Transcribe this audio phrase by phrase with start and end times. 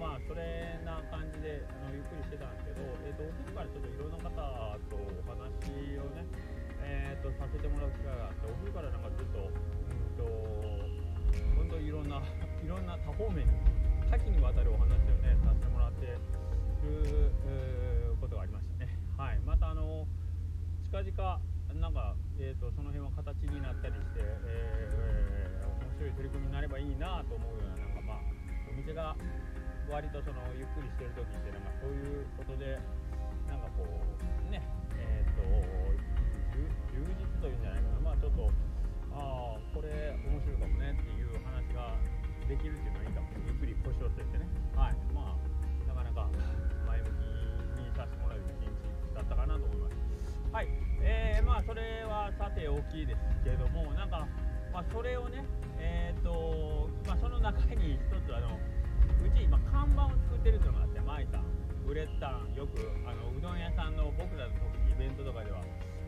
[0.00, 4.32] まあ、それな感じであのゆっくりしてたんですけど、えー、とお昼からちょっといろんな方
[4.88, 5.44] とお話
[6.00, 6.24] をね、
[6.80, 10.24] えー、とさせてもらう機会があってお昼からなんかずっとうんと
[11.52, 12.16] 本当いろんな
[12.64, 13.52] いろんな多方面に
[14.08, 16.16] 多岐にわたるお話をねさせてもらってる
[18.16, 18.96] ことがありましたね。
[19.20, 20.08] はい、またあの
[20.88, 21.40] 近々
[21.76, 28.20] なんか、えーと、その辺は形になったりして、えー、面白い取り組みになればいいなと思うようななんかまあ
[28.68, 29.14] お店が
[29.90, 32.78] 割とそのゆっくりしてる時ってなんかそういうことで
[33.50, 34.62] なんかこうね
[34.94, 35.42] えっ、ー、と
[36.94, 37.98] 充実というんじゃないかな。
[37.98, 38.46] まあちょっと
[39.10, 41.98] ああこれ面白いかもねっていう話が
[42.46, 43.26] できるっていうのはいいかも。
[43.42, 44.46] ゆっくり腰を据えてね。
[44.78, 44.96] はい。
[45.10, 46.30] まあなかなか
[46.86, 49.98] 前向きにさせてもらえる一日だったかなと思います。
[50.54, 50.68] はい。
[51.02, 54.22] えー、まあそれはさて大きいですけどもなんか
[54.70, 55.42] まあそれをね
[55.82, 58.54] えっ、ー、とまあその中に一つあの
[59.20, 61.44] うち今看板を作ってるっていうのがあって舞さん
[61.86, 62.78] ブレッタンよく。
[63.04, 65.60] あのうどん屋さんの僕らの時にイベントとかでは、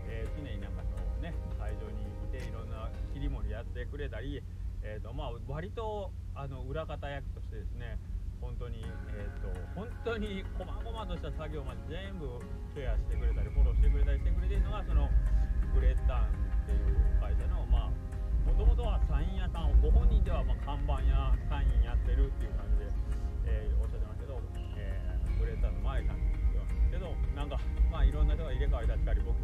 [0.06, 4.42] えー、常になんかそのね会場にいていろんな切り盛りやってくれたり
[4.82, 7.98] えーとまあ、割とあの裏方役としてですね
[8.42, 8.82] 本当に、
[9.14, 12.26] えーと、本当に細々とした作業まで全部
[12.74, 15.06] ケアしてくれたりフォローしてくれたりしてくれてるのがその
[15.70, 16.34] グレッタン
[16.66, 17.90] っていう会社のまあ
[18.42, 22.81] もともとはサイン屋さんをご本人ではま看板やサインやってるっていう感じで、
[23.46, 24.40] えー、おっしゃってましたけど、
[24.76, 27.58] えー、グレッタンの前さんですよけどなんか
[27.90, 29.36] まあいろんな人が入れ替わりだったり僕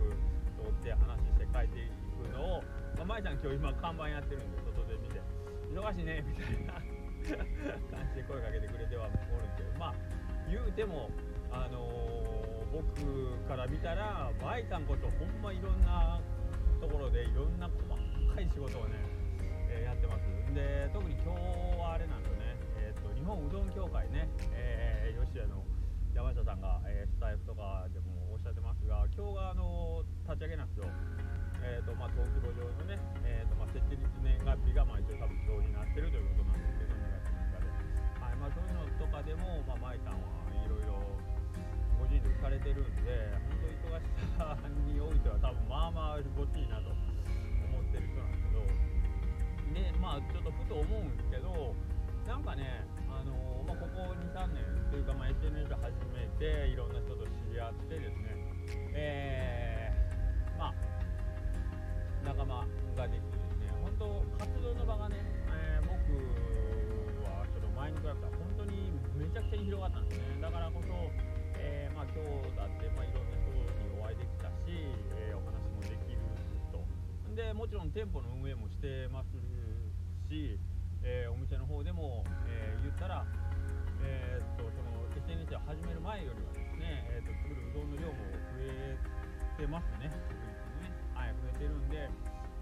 [0.58, 2.62] とって話して書いていくのを、
[2.96, 5.20] まあ、舞ちゃん今日今看板やってるんで外で見て
[5.72, 6.74] 忙しいねみたいな
[7.90, 9.94] 感じで声かけてくれてはおるんですけどまあ
[10.48, 11.10] 言うても
[11.50, 16.20] あのー、僕から見たら舞さんこそほんまいろんな
[16.80, 17.88] ところでいろんな細
[18.34, 18.96] かい仕事をね、
[19.70, 20.54] えー、やってます。
[20.54, 22.27] で特に今日はあれなん、
[23.28, 24.24] 本うどん協会ね、
[24.56, 25.60] えー、吉谷の
[26.16, 30.88] 山下さんが、えー、スタイフとかでもおっしゃってますが今日があの立ち上げなんですよ。
[31.60, 32.96] えーとまあ、登記簿上のね、
[33.28, 37.68] えーとまあ、設立年月日がまあ一応多分表になってるということなんですけど2月3日で、
[38.16, 40.96] はいまあ、そういうのとかでも、まあ、舞さんはいろいろ
[42.00, 44.08] ご自身で行かれてるんで本当忙し
[44.40, 44.56] さ
[44.88, 48.88] においては多分まあまあごっちいなと思ってる人なんですけど。
[49.68, 51.76] でまあちょっとふと思うんですけど
[52.28, 52.84] なんかね、
[53.28, 58.32] の、まあ、ここ23年というか、まあ、SNS 始めていろんな人と知り合ってですね、
[58.94, 60.74] えー、まあ
[62.24, 63.72] 仲間ができてですね。
[63.80, 65.16] 本当活動の場がね、
[65.48, 65.96] えー、僕
[67.24, 70.40] はちょっと前に比べたら本当にめちゃくちゃに広がったんですね。
[70.40, 70.88] だからこそ、
[71.56, 73.64] えー、まあ、今日だって、まあ、いろんな人に
[73.96, 74.72] お会いできたし、
[75.16, 76.20] え、お話もできる
[76.72, 76.84] と。
[77.34, 79.36] でもちろん店舗の運営もしてます
[80.28, 80.58] し、
[81.08, 83.24] えお店の方でも、え言ったら
[84.04, 88.96] えー、っとその SNS を始める前よりはですね、え、っと作るうどんの量も増え
[89.56, 90.12] てますね。
[91.16, 92.06] はい増えてるんで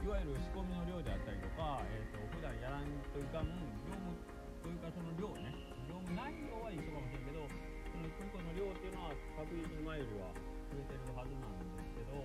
[0.01, 3.51] いわゆる仕込みの量であったりとか、えーと、普段やらんといかん
[3.85, 4.15] 業務
[4.63, 5.51] というかその量ね
[5.91, 10.31] 業務内容は一緒かもしれんけどその一個一個の量っていうのは確実に前よりは
[10.71, 12.23] 増えてるはずなんですけど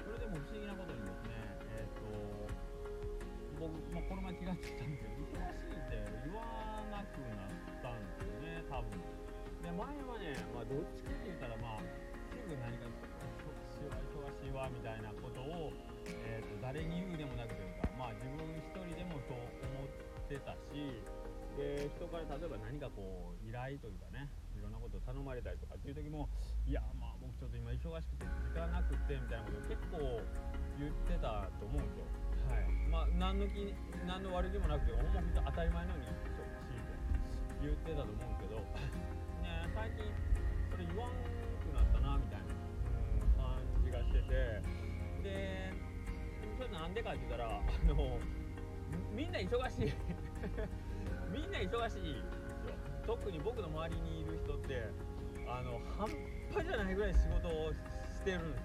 [0.00, 2.59] それでも不思議なことにですねえっ、と
[3.60, 7.52] 僕、まあ、この前気がついたんですけど忙しいって言わなくなっ
[7.84, 8.96] たんですよね多分
[9.60, 11.84] で前はね、まあ、どっちかって言ったらまあ
[12.32, 15.76] すぐ何か忙しいわ忙しいわみたいなことを、
[16.24, 19.44] えーと、誰に言うでもなくというか、まあ、自分一人でもそう
[19.76, 20.96] 思ってたし
[21.60, 26.32] で人から例えば何かこう依頼というかねいろんなことを頼まれたりとかっていう時も
[26.64, 30.00] いやまあ僕ちょっと今忙しくて時間なくてみたいなことを結構
[30.80, 32.19] 言ってたと思うんですよ。
[32.50, 32.66] はい。
[32.90, 33.74] まあ、何の気
[34.06, 36.90] 何の悪気もなくてほんま当たり前のように忙しいっ
[37.46, 38.58] て言ってたと思うけど
[39.46, 40.04] ね最近
[40.70, 41.14] それ言わん
[41.62, 42.46] くなったなみたいな
[43.38, 44.34] 感じがしてて
[45.22, 45.72] で
[46.58, 48.18] それなんでかって言ったらあの
[49.14, 49.92] みんな忙しい。
[51.30, 52.74] みんな忙しいですよ。
[53.06, 54.90] 特に僕の周りにいる人って
[55.46, 56.08] あの半
[56.52, 58.64] 端じゃないぐらい仕事をしてるんです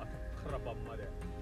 [0.00, 1.35] 朝から晩まで。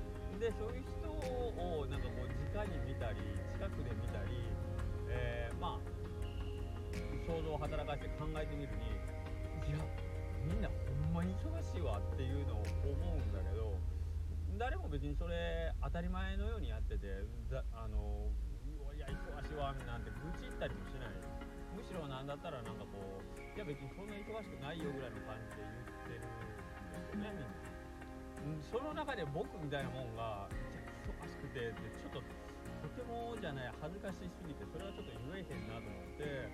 [0.44, 3.25] でそういう人をなんかこう直に見たり
[3.56, 4.44] 近くで見たり、
[5.08, 5.94] えー、まあ
[7.25, 8.93] 想像を働かせて考えてみるに
[9.64, 9.81] いや
[10.44, 13.73] みんなほんまに忙しいわっていうのを思うんだけど
[14.61, 17.25] 誰も別にそれ当たり前のようにやってて
[17.73, 18.29] あの
[18.93, 21.17] いや忙しいわなんて愚痴ったりもしない
[21.73, 27.63] むしろなんだったらなんかこういや別にそんな忙しくないよぐらいの感じで言ってるんですよねみんな。
[28.70, 30.49] その中で僕みたいなもんが
[31.05, 36.52] 忙しくてでちょっととてもじゃない恥ずかしすぎてそれはちょっと言えへんなと思って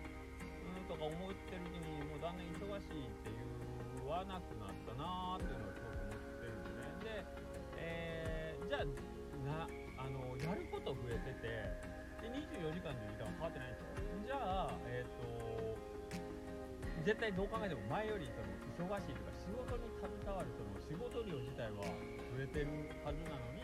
[0.62, 6.86] うんとか思ってるうちにもうだんだん忙しいって言わなくなったなーっていうのをすごく思ってるんですね。
[7.02, 7.26] で、
[7.78, 8.86] えーじゃあ
[9.42, 9.66] な
[9.98, 11.50] あのやること増えてて
[12.22, 13.98] で24時間の時間は変わってないんですよ。
[14.26, 15.74] じゃあえっ、と
[17.02, 21.86] 絶対どう考えても前よりその忙しいとか仕事に携わるその仕事量自体は
[22.34, 23.62] 増えてるはずなのに、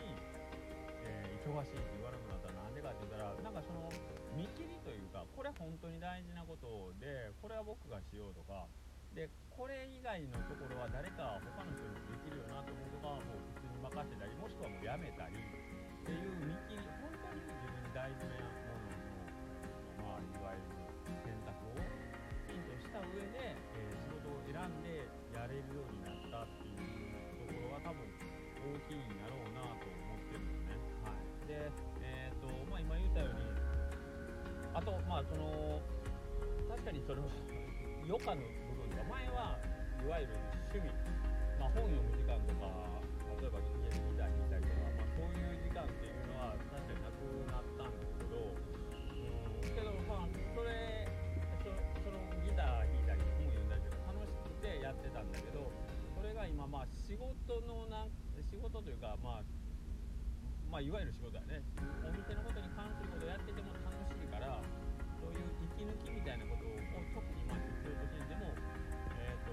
[1.03, 3.87] えー忙しいって言わなくなったらなんでかって言ったらなんかその
[4.35, 8.67] 見切りというかこれ本当に大事なことでこれは僕がしようとか
[9.11, 20.75] でこれ以外のところは誰か他の人にできるよなと思うとかもう普通に任せたりもしくはもうやめたりっていう見切り本当に自分に大事なもののまあいわゆる
[21.23, 21.79] 選択を
[22.43, 26.66] きちんとした上で、えー仕事を選んでやれるようになったっていう
[28.67, 30.75] 大きいんやろうなと思ってるんですね。
[31.03, 31.71] はい、で、
[32.03, 33.47] えっ、とまあ今言ったように
[34.75, 35.81] あとまあその
[36.69, 37.25] 確かにその
[38.05, 39.57] 余暇の部分が前は
[39.99, 40.37] いわゆる
[40.69, 40.87] 趣味、
[41.57, 42.69] まあ、本読む時間とか
[43.41, 48.61] 例えば家でギター弾いたりとか、まあ、そういう時間っていうのは確かになくなったんですけどう
[49.57, 51.09] んけどまあそれ
[51.65, 51.73] そ
[52.05, 55.73] そのギター弾いたり本読んだりとか楽しくてやってたんだけど
[56.13, 57.33] それが今まあ仕事
[57.65, 59.45] のなんか仕事というかまあ
[60.71, 61.63] まあいわゆる仕事だね。
[62.03, 64.59] お店のことに関することをやってても楽しいから
[65.19, 66.75] そういう息抜きみたいなことを
[67.15, 68.51] 特にまあ必要としてでも
[69.19, 69.51] えっ、と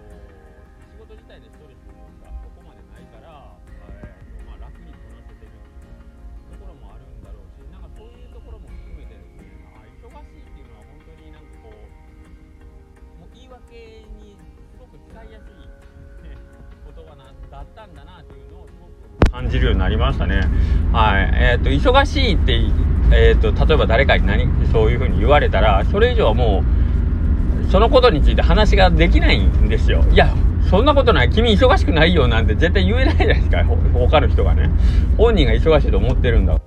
[0.90, 1.86] 仕事自体でストレス
[2.22, 3.58] がそこまでないから、
[3.98, 14.38] えーとまあ、楽にこなせてるっていところもあるんだろうしなんかそういうところも含めてですねまあ忙しいっていうのは本当になんかこうもう言い訳に
[14.70, 15.84] すごく使いやすい
[16.94, 18.43] 言葉なだったんだなっていう
[19.34, 20.42] 感じるようになりましたね。
[20.92, 21.30] はい。
[21.34, 22.54] えっ、と、忙しいって、
[23.12, 26.62] えっ、と、例えば誰かに何、そういうふうに言われたら、それ以上はも
[27.68, 30.04] う、そのことについて話ができないんですよ。
[30.12, 30.32] いや、
[30.70, 31.30] そんなことない。
[31.30, 33.64] 君忙しくないよなんて絶対言えないじゃないですか。
[33.92, 34.70] 他の人がね。
[35.18, 36.60] 本人が忙しいと思ってるんだ。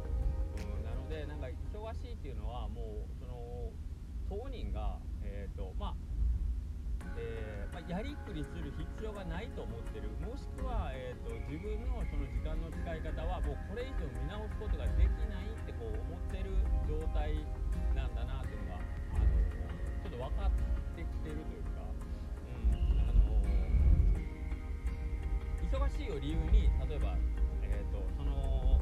[26.07, 27.19] いを理由に例えば、
[27.63, 28.79] えー、とその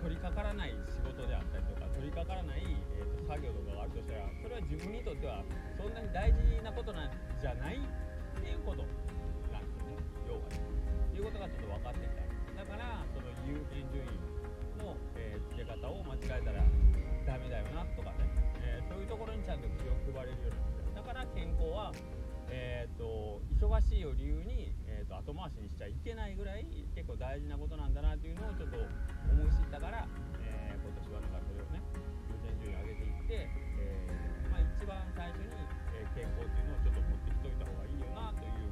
[0.00, 2.64] 取り掛からない仕事であったりとか取り掛からない、
[2.96, 5.44] えー、と作業とかがあるとしたらそれは自分にとっては
[5.76, 8.80] そんなに大事なことなんじゃないっていうこと
[9.52, 10.00] なんですよね。
[10.24, 10.56] 要はね。
[10.56, 14.08] っていうことがちょっと分かってきただからその優先順位
[14.80, 16.62] の、えー付け方を間違えたら
[17.26, 18.24] ダメだよなとかね、
[18.64, 21.92] えーそういうところにちゃんと気を配れるようになってだから健康は
[22.50, 30.06] えー、と忙しいを理由に、えー、と後回しにしちゃいけないぐらい結構大事なことなんだなっていうのをちょっと思い知ったから、
[30.42, 31.78] えー今年はなんかそれをね
[32.32, 33.46] 優先順位上げていって、
[33.78, 35.54] えーまあ、一番最初に、
[35.94, 38.66] えー健康っていうのをちょっと持ってきといた方がいいよなという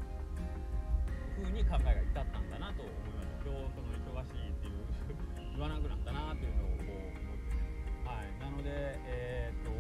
[1.39, 4.83] 風に考えが至ったんだなと思いました今日その忙しいっていう
[5.55, 7.55] 言わなくなったなっていうのをこう思って。
[8.09, 8.35] はい。
[8.43, 9.79] なのでえーっと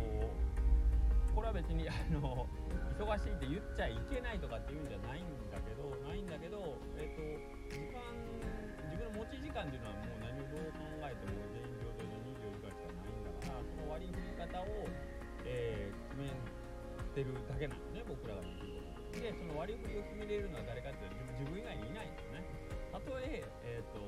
[1.34, 2.46] これは別にあの
[2.98, 7.22] 忙しいって言っちゃいけないとかっていうんじゃないんだけどないんだけどえーっと
[7.70, 8.02] 時間
[8.90, 14.66] 自分の持ち時間っていうのはもう何をどう考えても全員平等に24時間しかないんだからその割り振り方を、
[15.46, 16.34] えー決め
[17.14, 22.42] てるだけなんですね僕らができることでその割り振りを決めれるのは誰かっていうと自分以外にいないんですね。
[22.90, 24.02] たとええー、と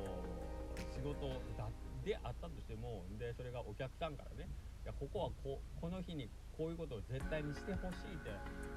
[0.91, 1.71] 仕事だ
[2.03, 4.49] であったとしてもでそれがお客さんからね
[4.83, 6.31] いやここはここの日に
[6.61, 8.29] こういうことを絶対にしてほしいって、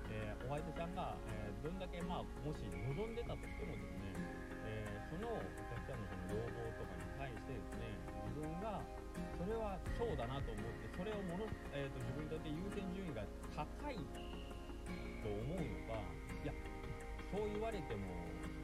[0.07, 4.07] えーお相手さんが、えーどんだけ、まあ、もし望んでたとしてもですね、
[4.63, 7.91] えーそのお客さんのその要望とかに対してですね
[8.31, 8.79] 自分が
[9.35, 11.43] それはそうだなと思ってそれをもの、
[11.75, 15.99] えー、と自分にとって優先順位が高いと思うのか
[16.39, 16.55] いや
[17.35, 18.07] そう言われても、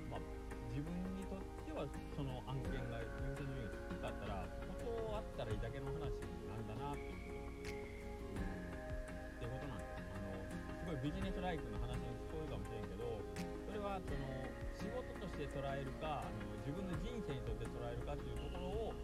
[0.08, 0.24] まあ、
[0.72, 1.84] 自分にとっては
[2.16, 4.48] その案件が優先順位が低かったら
[4.80, 6.08] 断ったらいいだけの話
[6.48, 7.19] なんだなって、
[11.00, 13.08] ビジネスライクの話に聞こえるかもしれんけど
[13.64, 14.28] それはその
[14.76, 18.96] 仕事として捉えるかあの自分の人生にとって捉えるかっていうところを、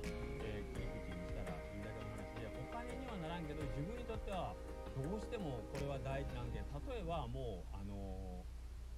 [0.43, 4.51] え切り口にしたらいいだけの話でお金にはならんけど自分にとっては
[4.91, 8.43] どうしてもこれは大事な案件例えばもうあの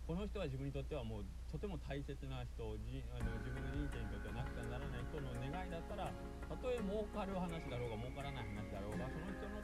[0.09, 6.09] この人は自分にとってはもうとても大切な人じあの自分の人生にとってはなくてはならない人の願いだったら
[6.49, 9.56] たとえ儲かる話だろうが儲からない話だろうがその人の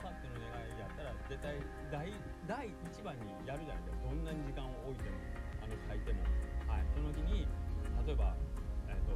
[1.03, 1.60] たら絶対
[1.91, 2.07] 第
[2.48, 4.07] 第一番にやるじゃないですか。
[4.07, 5.19] どんなに時間を置いても
[5.60, 6.24] あの割いても、
[6.72, 7.43] はい、その日に
[8.07, 8.36] 例えば、
[8.88, 9.15] えーと、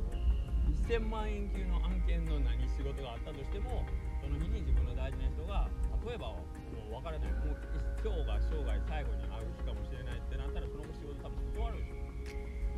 [0.88, 3.84] 1000万円級の案件の何仕事があったとしても
[4.20, 5.68] その日に自分の大事な人が
[6.04, 6.44] 例えばも
[6.88, 7.60] う分からないもう
[8.00, 12.00] 今日が生涯最後に会う日かもしれないってなったらその仕事多分断るでしょ、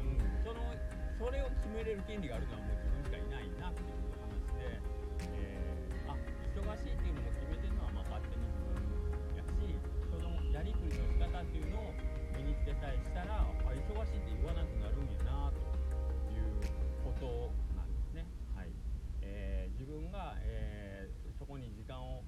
[0.02, 0.58] うん、その
[1.18, 4.82] それを決めれる権利があるのはもう自分しかいないなっていう話で、
[5.36, 6.18] えー、あ
[6.58, 7.09] 忙しいって
[11.46, 11.94] くりの仕方っていうのを
[12.36, 15.60] 身につけさえしたらあ忙しいって言わなくなるんやなと
[16.32, 16.60] いう
[17.04, 18.28] ことなんですね。
[18.56, 18.72] はい
[19.22, 22.24] えー、自分が、えー、そこに時間を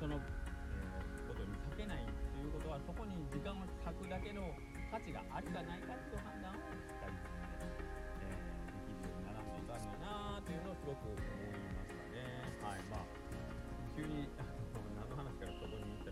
[0.00, 4.54] そのえー、ことに避けないっていうことはそこに時間を割くだけの
[4.90, 7.44] 価値があるかないかっていう判断をしっかりとね、
[8.22, 12.46] えー、できるようにならんといかんのなというのをすごく思いましたね。
[12.62, 13.28] はいまあ
[13.98, 14.30] 急に
[14.94, 16.07] 何の話からそこに行っ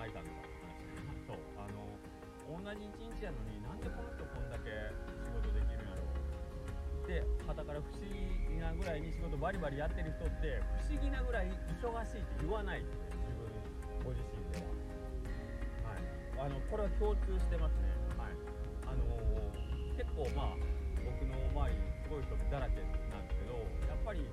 [0.00, 1.84] 舞さんの話そうあの
[2.48, 4.72] 同じ一日やのになんでこの人こんだけ
[5.20, 6.16] 仕事できるんやろう
[7.04, 14.72] ってはたから不思議なぐらいに仕事バリバリやってる人って不思議なぐらい忙しいって言わないですね自分ご自身では。
[15.84, 17.92] はい、あのこれは共通してますね。
[18.16, 18.32] はい
[18.88, 19.04] あの、
[20.00, 20.58] 結構まあ
[20.96, 22.80] 僕の周りすごい人だらけ
[23.12, 24.24] なんですけどやっぱり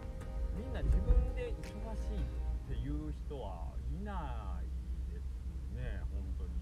[0.55, 4.56] みんな自分で忙しいっていう人はいない
[5.77, 6.57] ね本当に。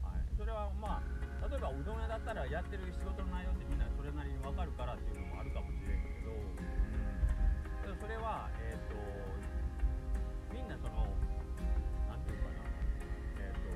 [0.00, 8.98] はい、それはまあ例えばうどん屋だったらやってる仕事の内容ってみんなそれなりに分かるからっていうのもあるかもしれんけどうんそれは、えーと、
[10.50, 11.06] みんなその
[12.10, 12.66] 何て言うかな、
[13.40, 13.70] えーと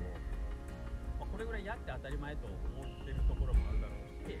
[1.15, 4.35] まあ、これぐらいやって当たり前と思ってるところもあるだろうし、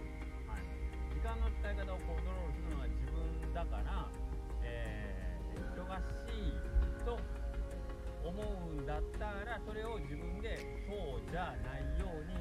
[0.45, 0.67] はい、
[1.15, 4.11] 時間の使い方をコントロールするのは自分だから、
[4.61, 5.87] えー、忙
[6.27, 6.60] しい
[8.31, 8.39] 思
[8.71, 10.55] うんだったらそれを自分で
[10.87, 12.39] そうじゃないように、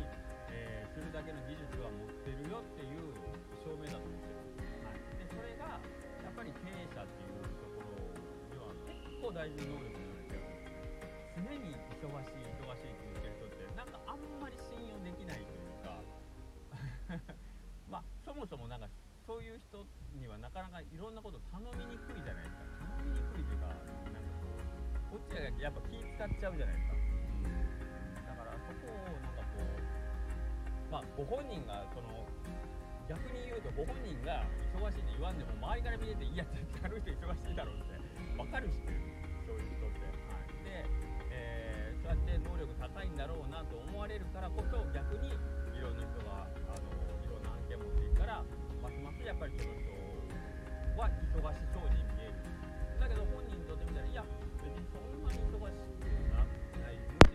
[0.54, 3.10] えー、するだけの技術は持ってるよっていう
[3.58, 4.70] 証明だと思うんです。
[4.70, 4.86] よ。
[4.86, 5.82] はい、でそれが
[6.22, 8.06] やっぱり経営者っていうところ
[8.54, 10.46] では結構大事な能力なんですよ
[11.34, 15.98] 常に忙しい忙しいって言ってる人ってなんかあんまり信用できないというか。
[17.90, 18.86] まあそもそもなんか
[19.26, 19.82] そういう人
[20.14, 22.86] にはなかなかいろんなこと頼みにくいじゃないですか。
[22.86, 23.74] 頼みにくいというか
[25.10, 27.58] こっちがやっぱ気使っちゃうじゃないですか、うん、
[28.30, 29.74] だからそこをなんかこう
[30.86, 32.22] まあご本人がその
[33.10, 37.98] 逆に言うとご本人が忙しいって言わんでも周りから見てていやあの人忙しいだろうって
[38.38, 38.78] 分かるし
[39.42, 40.06] そういう人って。
[40.30, 40.86] はい、で、
[41.34, 45.34] えー、そうやって能力高いんだろうなと思われるからこそ逆に
[45.74, 46.86] いろんな人があの
[47.18, 48.46] いろんな案件持っていくから
[48.78, 49.90] ますますやっぱりその人
[50.94, 51.66] は忙し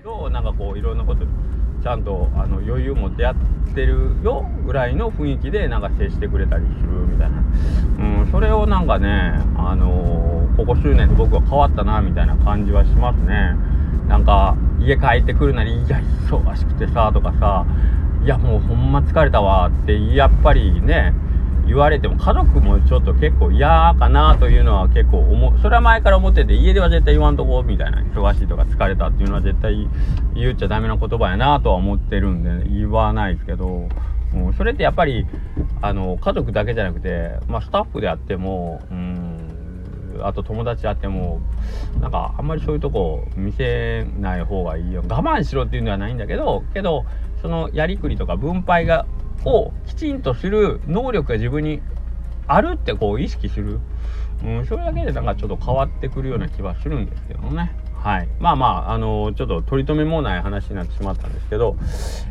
[0.06, 1.26] ろなんかこういろんなこと
[1.84, 3.36] ちゃんとあの余裕持ってやっ
[3.74, 7.44] てるよぐらいの雰囲気でなんか接してくれたりするみたいな、
[8.22, 13.56] うん、それをなんかね、あのー、ここ数年で僕は変わったなみたいな感じはしますね。
[14.08, 17.66] なんか家帰ってくるなり「いや忙しくてさ」とかさ
[18.24, 21.14] 「いやもうほんま疲れたわ」ってやっぱりね
[21.66, 25.60] 言われても家族もちょっと結構嫌かなというのは結構思う。
[25.60, 29.88] それは前から思ってて家では絶対言わんとこみたいな忙しいとか疲れたっていうのは絶対
[30.36, 33.90] 言っちゃダメな言葉やなとは思ってるんで言わないですけど、
[34.34, 35.26] うん、それってやっぱり
[35.82, 41.42] あの家族だけじゃなくて、まあ、スタッフであってもうんあと友達あっても
[42.00, 45.04] なんかあんまりそういうとこ見せない方がいいよ。
[45.08, 47.06] 我慢しろっていうのはないんだけどけど
[47.42, 49.06] そのやりくりとか分配が
[49.44, 51.82] をきちんとする能力が自分に
[52.48, 53.80] あるってこう意識する、
[54.44, 57.76] うん、それだけでなんかちょっと変わってくるような気はするんですけどね。
[58.06, 58.28] はい。
[58.40, 61.76] まあまあ、あのー、ちょっと取り留めもない話になってしまったんですけど、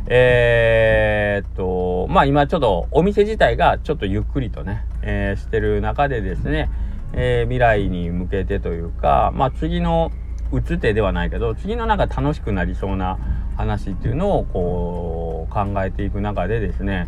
[0.07, 6.69] えー、っと、まあ今ちょっとお店自体がちょっとゆっくりとね、えー、してる中でですね、
[7.11, 10.11] え未来に向けてというか、まあ次の
[10.53, 13.17] 打つ手ではないけど、次のなんか楽しくなりそうな
[13.57, 17.07] 話っていうのをこう考えていく中でですね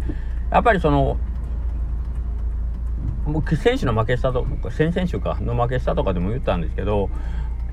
[0.52, 1.18] やっぱりその
[3.62, 7.10] 選手の負けしたとか先々週かの負けしたとかでも言ったんですけど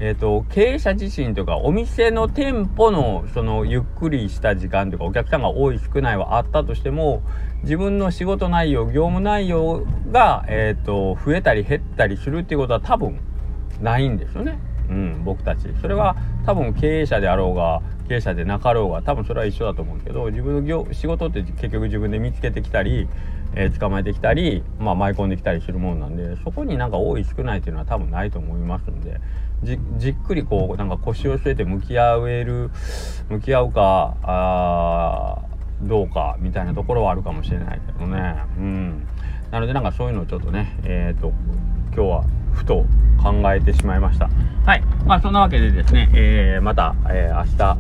[0.01, 7.23] えーと、経営者自身とかお店の店舗のそのゆっくりした時間とかお客さんが多い少ないはあったとしても
[7.63, 13.21] 自分の仕事内容業務内容が、えーと増えたり減ったりするっていうことは多分
[13.81, 14.59] ないんですよね。
[14.89, 15.69] うん、僕たち。
[15.81, 23.09] それは多分経営者であろうが経営者でなかろうが多分それは一緒だと思うけど自分の業仕事って結局自分で見つけてきたり、
[23.55, 29.21] えー、捕まえてきたり、まあ、舞い込んできたりするもんなんでそこになんか多い少ないっていうのは多分ないと思いますんで
[29.97, 32.71] じっくりこうなんか腰を据えて向き合える
[33.31, 35.39] 向き合うかあ
[35.83, 38.37] どうかみたいなところはあるかもしれないけどね。
[38.59, 39.07] うん。
[39.51, 41.33] なのでなんかそういうのをちょっとねえっ、ー、と
[41.95, 42.25] 今日は
[42.65, 42.85] ふと
[43.23, 44.31] 考えてしまいました。
[44.65, 44.83] はい。
[45.07, 47.79] まあそんなわけでですね、えー、また、えー、明日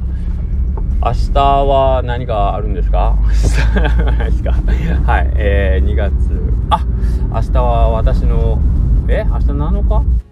[1.00, 3.16] 明日は何かあるんですか？
[3.28, 4.52] ですか？
[4.52, 6.12] はい、えー、2月、
[6.70, 6.84] あ
[7.32, 8.60] 明日は私の、
[9.08, 10.23] え明日7日